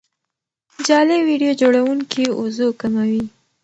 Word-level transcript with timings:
جعلي 0.87 1.17
ویډیو 1.27 1.51
جوړونکي 1.61 2.23
وضوح 2.39 2.71
کموي. 2.81 3.23